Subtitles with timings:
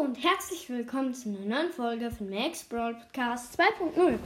[0.00, 4.18] und herzlich willkommen zu einer neuen Folge von Max Brawl Podcast 2.0.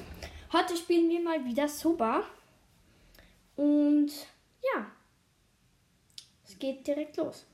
[0.52, 2.22] Heute spielen wir mal wieder Soba.
[3.56, 4.12] Und
[4.62, 4.86] ja,
[6.46, 7.44] es geht direkt los.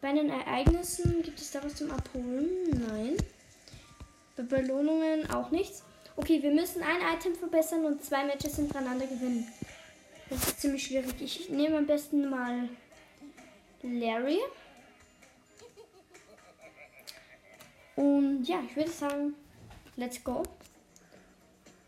[0.00, 2.48] Bei den Ereignissen gibt es da was zum Abholen?
[2.88, 3.18] Nein.
[4.34, 5.84] Bei Belohnungen auch nichts.
[6.16, 9.46] Okay, wir müssen ein Item verbessern und zwei Matches hintereinander gewinnen.
[10.30, 11.20] Das ist ziemlich schwierig.
[11.20, 12.70] Ich nehme am besten mal
[13.82, 14.38] Larry.
[17.96, 19.34] Und ja, ich würde sagen,
[19.96, 20.42] let's go.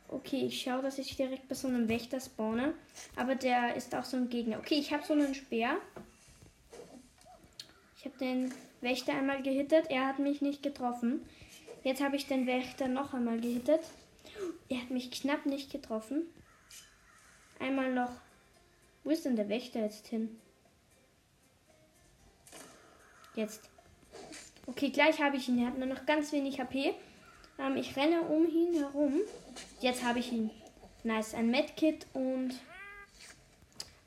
[0.09, 2.75] Okay, ich schaue, dass ich direkt bei so einem Wächter spawne.
[3.17, 4.59] Aber der ist auch so ein Gegner.
[4.59, 5.79] Okay, ich habe so einen Speer.
[7.97, 9.87] Ich habe den Wächter einmal gehittet.
[9.89, 11.27] Er hat mich nicht getroffen.
[11.83, 13.81] Jetzt habe ich den Wächter noch einmal gehittet.
[14.69, 16.23] Er hat mich knapp nicht getroffen.
[17.59, 18.13] Einmal noch.
[19.05, 20.39] Wo ist denn der Wächter jetzt hin?
[23.35, 23.69] Jetzt.
[24.67, 25.59] Okay, gleich habe ich ihn.
[25.59, 26.95] Er hat nur noch ganz wenig HP.
[27.59, 29.21] Ähm, ich renne um ihn herum.
[29.81, 30.51] Jetzt habe ich ihn.
[31.03, 31.35] Nice.
[31.35, 32.55] Ein Medkit und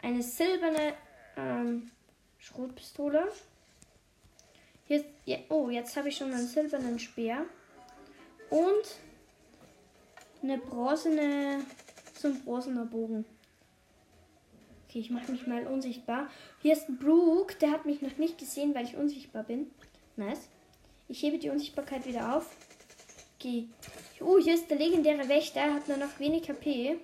[0.01, 0.93] eine silberne
[1.35, 1.91] ähm,
[2.39, 3.31] Schrotpistole.
[4.85, 7.45] Hier ja, oh, jetzt habe ich schon einen silbernen Speer.
[8.49, 8.97] Und
[10.41, 11.59] eine bronzene,
[12.13, 13.25] so ein bronzener Bogen.
[14.87, 16.29] Okay, ich mache mich mal unsichtbar.
[16.61, 19.69] Hier ist ein Brook, der hat mich noch nicht gesehen, weil ich unsichtbar bin.
[20.17, 20.49] Nice.
[21.07, 22.49] Ich hebe die Unsichtbarkeit wieder auf.
[23.39, 23.69] Okay.
[24.19, 25.61] Oh, hier ist der legendäre Wächter.
[25.61, 26.99] Er hat nur noch wenig HP.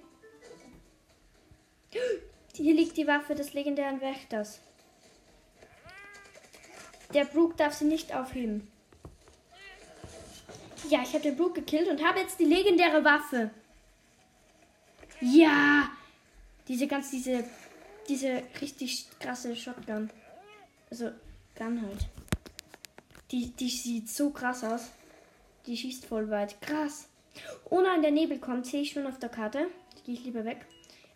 [2.55, 4.59] Hier liegt die Waffe des legendären Wächters.
[7.13, 8.67] Der Brook darf sie nicht aufheben.
[10.89, 13.51] Ja, ich habe den Brook gekillt und habe jetzt die legendäre Waffe.
[15.21, 15.89] Ja!
[16.67, 17.43] Diese ganz, diese,
[18.09, 20.09] diese richtig krasse Shotgun.
[20.89, 21.11] Also,
[21.55, 22.07] Gun halt.
[23.33, 24.91] Die, die sieht so krass aus.
[25.65, 26.61] Die schießt voll weit.
[26.61, 27.09] Krass.
[27.65, 28.67] Oh nein, der Nebel kommt.
[28.67, 29.69] Sehe ich schon auf der Karte.
[30.05, 30.67] Gehe ich lieber weg.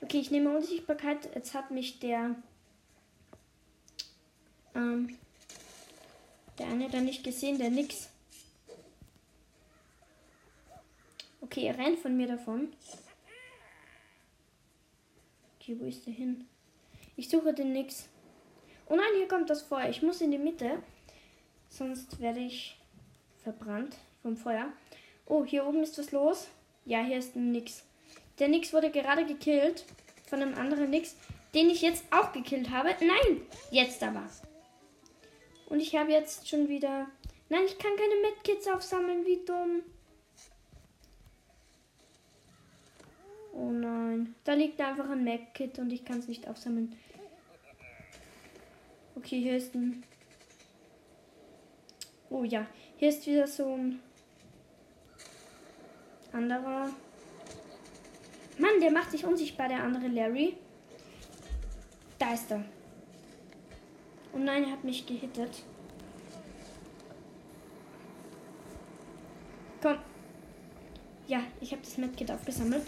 [0.01, 1.29] Okay, ich nehme Unsichtbarkeit.
[1.35, 2.35] Jetzt hat mich der.
[4.73, 5.15] Ähm,
[6.57, 8.09] der eine da nicht gesehen, der nix.
[11.41, 12.73] Okay, er rennt von mir davon.
[15.59, 16.47] Okay, wo ist der hin?
[17.15, 18.09] Ich suche den nix.
[18.87, 19.89] Oh nein, hier kommt das Feuer.
[19.89, 20.81] Ich muss in die Mitte.
[21.77, 22.75] Sonst werde ich
[23.43, 24.73] verbrannt vom Feuer.
[25.27, 26.47] Oh, hier oben ist was los.
[26.85, 27.83] Ja, hier ist ein Nix.
[28.39, 29.85] Der Nix wurde gerade gekillt
[30.27, 31.15] von einem anderen Nix,
[31.53, 32.95] den ich jetzt auch gekillt habe.
[32.99, 34.27] Nein, jetzt aber.
[35.69, 37.07] Und ich habe jetzt schon wieder...
[37.49, 39.83] Nein, ich kann keine Medkits aufsammeln, wie dumm.
[43.53, 44.33] Oh nein.
[44.45, 46.97] Da liegt einfach ein Medkit und ich kann es nicht aufsammeln.
[49.15, 50.03] Okay, hier ist ein
[52.37, 52.67] Oh ja,
[52.97, 53.99] hier ist wieder so ein
[56.31, 56.87] anderer.
[58.59, 60.55] Mann, der macht sich unsichtbar, der andere Larry.
[62.19, 62.63] Da ist er.
[64.35, 65.63] Oh nein, er hat mich gehittet.
[69.81, 69.97] Komm.
[71.27, 72.83] Ja, ich habe das Medkit aufgesammelt.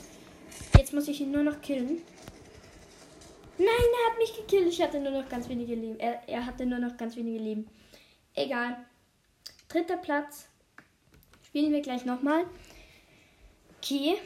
[0.77, 2.03] Jetzt muss ich ihn nur noch killen.
[3.57, 4.67] Nein, er hat mich gekillt.
[4.67, 5.99] Ich hatte nur noch ganz wenige Leben.
[5.99, 7.67] Er, er hatte nur noch ganz wenige Leben.
[8.35, 8.85] Egal.
[9.69, 10.49] Dritter Platz.
[11.43, 12.45] Spielen wir gleich nochmal.
[13.77, 14.17] Okay.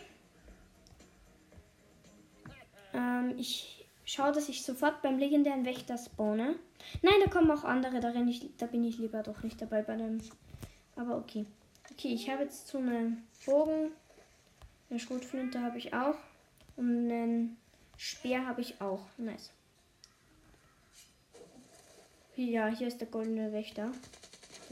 [2.94, 6.56] Ähm, ich schaue, dass ich sofort beim legendären Wächter spawne.
[7.02, 8.00] Nein, da kommen auch andere.
[8.00, 10.22] Da, ich, da bin ich lieber doch nicht dabei bei dem.
[10.96, 11.46] Aber okay.
[11.92, 13.92] Okay, ich habe jetzt so einen Bogen.
[14.90, 16.16] Eine Schrotflinte habe ich auch.
[16.78, 17.58] Und einen
[17.98, 19.02] Speer habe ich auch.
[19.18, 19.52] Nice.
[22.36, 23.92] Ja, hier ist der goldene Wächter.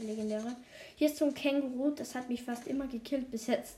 [0.02, 0.56] Legendäre.
[0.96, 3.76] Hier ist so ein Känguru, das hat mich fast immer gekillt bis jetzt.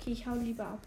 [0.00, 0.86] Okay, ich hau lieber ab.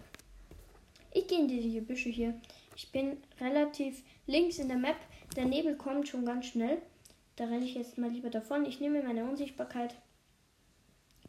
[1.14, 2.34] Ich gehe in die Büsche hier.
[2.76, 4.98] Ich bin relativ links in der Map.
[5.36, 6.82] Der Nebel kommt schon ganz schnell.
[7.36, 8.66] Da renne ich jetzt mal lieber davon.
[8.66, 9.96] Ich nehme meine Unsichtbarkeit.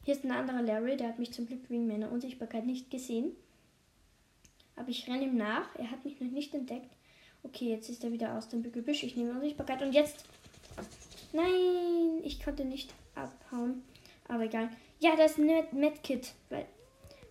[0.04, 3.32] Hier ist ein anderer Larry, der hat mich zum Glück wegen meiner Unsichtbarkeit nicht gesehen.
[4.76, 5.74] Aber ich renne ihm nach.
[5.76, 6.90] Er hat mich noch nicht entdeckt.
[7.42, 9.02] Okay, jetzt ist er wieder aus dem Gebüsch.
[9.02, 10.24] Ich nehme Unsichtbarkeit und jetzt
[11.34, 13.82] Nein, ich konnte nicht abhauen.
[14.28, 14.70] Aber egal.
[15.00, 16.32] Ja, das ist ein Medkit.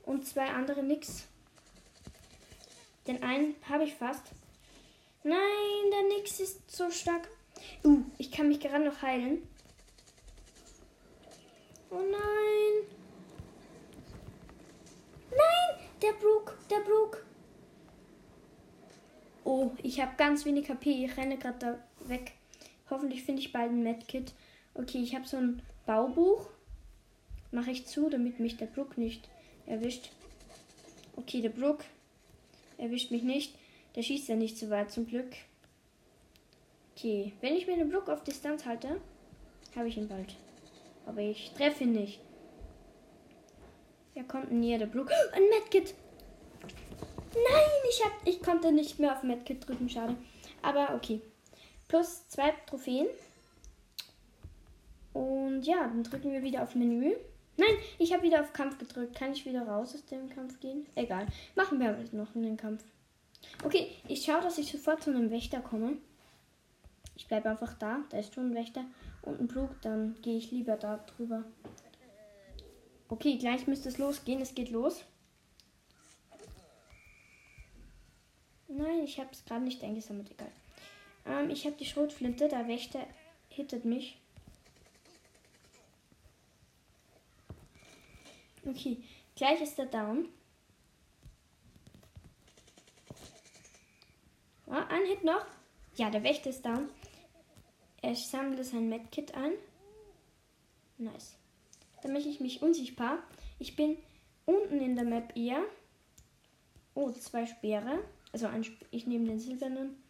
[0.06, 1.30] Und zwei andere nix.
[3.08, 4.24] Den einen habe ich fast.
[5.24, 5.40] Nein,
[5.90, 7.30] der Nix ist so stark.
[7.86, 9.48] Uh, ich kann mich gerade noch heilen.
[11.90, 12.88] Oh nein.
[15.32, 17.26] Nein, der Brook, der Brook.
[19.46, 21.06] Oh, ich habe ganz wenig HP.
[21.06, 22.34] Ich renne gerade da weg.
[22.94, 24.34] Hoffentlich finde ich bald ein Medkit.
[24.76, 26.48] Okay, ich habe so ein Baubuch.
[27.52, 29.28] Mache ich zu, damit mich der Brook nicht
[29.66, 30.12] erwischt.
[31.16, 31.84] Okay, der Brook
[32.78, 33.56] erwischt mich nicht.
[33.96, 35.34] Der schießt ja nicht so weit zum Glück.
[36.96, 39.02] Okay, wenn ich mir den Brook auf Distanz halte,
[39.76, 40.36] habe ich ihn bald.
[41.08, 42.20] Aber ich treffe ihn nicht.
[44.14, 45.10] Er kommt näher, der Brook.
[45.32, 45.96] Ein Medkit!
[47.34, 50.16] Nein, ich, hab, ich konnte nicht mehr auf Medkit drücken, schade.
[50.62, 51.22] Aber okay.
[51.88, 53.08] Plus zwei Trophäen.
[55.14, 57.16] Und ja, dann drücken wir wieder auf Menü.
[57.56, 59.16] Nein, ich habe wieder auf Kampf gedrückt.
[59.16, 60.88] Kann ich wieder raus aus dem Kampf gehen?
[60.96, 61.28] Egal.
[61.56, 62.84] Machen wir noch einen Kampf.
[63.64, 65.98] Okay, ich schaue, dass ich sofort zu einem Wächter komme.
[67.16, 68.00] Ich bleibe einfach da.
[68.10, 68.86] Da ist schon ein Wächter
[69.22, 69.70] und ein Blut.
[69.82, 71.44] Dann gehe ich lieber da drüber.
[73.10, 74.42] Okay, gleich müsste es losgehen.
[74.42, 75.04] Es geht los.
[78.68, 80.32] Nein, ich habe es gerade nicht eingesammelt.
[80.32, 80.52] Egal.
[81.26, 82.48] Ähm, ich habe die Schrotflinte.
[82.48, 83.06] Der Wächter
[83.50, 84.18] hittet mich.
[88.66, 89.04] Okay,
[89.36, 90.30] gleich ist er down.
[94.68, 95.46] Oh, ein Hit noch.
[95.96, 96.90] Ja, der Wächter ist down.
[98.02, 99.54] Er sammelt sein Medkit ein.
[100.98, 101.36] Nice.
[102.02, 103.20] Dann mache ich mich unsichtbar.
[103.60, 103.98] Ich bin
[104.46, 105.64] unten in der Map eher.
[106.96, 108.04] Oh, zwei Speere.
[108.32, 110.03] Also ein ich nehme den silbernen.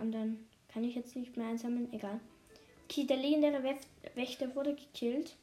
[0.00, 1.92] Anderen kann ich jetzt nicht mehr einsammeln.
[1.92, 2.20] Egal.
[2.84, 3.62] Okay, der legendäre
[4.14, 5.36] Wächter wurde gekillt.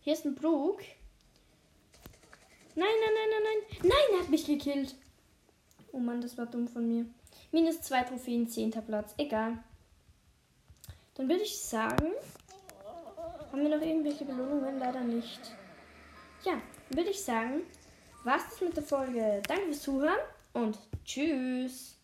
[0.00, 0.80] Hier ist ein Brook.
[2.74, 3.90] Nein, nein, nein, nein, nein.
[3.90, 4.94] Nein, er hat mich gekillt.
[5.92, 7.06] Oh Mann, das war dumm von mir.
[7.52, 9.14] Minus zwei Trophäen, zehnter Platz.
[9.18, 9.58] Egal.
[11.14, 12.12] Dann würde ich sagen,
[13.52, 14.78] haben wir noch irgendwelche Belohnungen?
[14.78, 15.40] Leider nicht.
[16.44, 17.60] Ja, würde ich sagen,
[18.24, 19.42] was ist mit der Folge.
[19.46, 20.18] Danke fürs Zuhören
[20.54, 21.98] und tschüss.